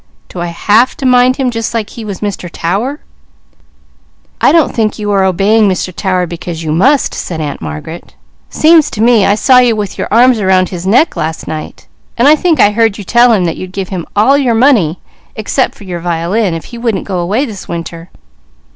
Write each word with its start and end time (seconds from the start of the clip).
"Do 0.29 0.39
I 0.39 0.47
have 0.47 0.97
to 0.97 1.05
mind 1.05 1.35
him 1.35 1.51
just 1.51 1.75
like 1.75 1.91
he 1.91 2.03
was 2.03 2.21
Mr. 2.21 2.49
Tower?" 2.51 3.01
"I 4.41 4.51
don't 4.51 4.73
think 4.73 4.97
you 4.97 5.11
are 5.11 5.23
obeying 5.23 5.69
Mr. 5.69 5.95
Tower 5.95 6.25
because 6.25 6.63
you 6.63 6.71
must," 6.71 7.13
said 7.13 7.39
Aunt 7.39 7.61
Margaret. 7.61 8.15
"Seems 8.49 8.89
to 8.89 9.01
me 9.03 9.27
I 9.27 9.35
saw 9.35 9.59
you 9.59 9.75
with 9.75 9.99
your 9.99 10.07
arms 10.09 10.39
around 10.39 10.69
his 10.69 10.87
neck 10.87 11.15
last 11.15 11.47
night, 11.47 11.85
and 12.17 12.27
I 12.27 12.35
think 12.35 12.59
I 12.59 12.71
heard 12.71 12.97
you 12.97 13.03
tell 13.03 13.31
him 13.31 13.45
that 13.45 13.57
you'd 13.57 13.73
give 13.73 13.89
him 13.89 14.07
all 14.15 14.39
your 14.39 14.55
money, 14.55 14.99
except 15.35 15.75
for 15.75 15.83
your 15.83 15.99
violin, 15.99 16.55
if 16.55 16.65
he 16.73 16.79
wouldn't 16.79 17.05
go 17.05 17.19
away 17.19 17.45
this 17.45 17.67
winter. 17.67 18.09